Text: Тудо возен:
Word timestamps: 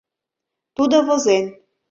Тудо 0.75 0.97
возен: 1.07 1.45